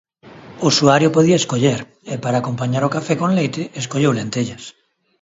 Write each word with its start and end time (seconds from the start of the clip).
O 0.63 0.65
usuario 0.71 1.13
podía 1.15 1.39
escoller 1.41 1.79
e, 2.13 2.15
para 2.23 2.39
acompañar 2.39 2.83
o 2.85 2.93
café 2.95 3.13
con 3.21 3.29
leite, 3.39 3.61
escolleu 3.81 4.11
lentellas. 4.15 4.63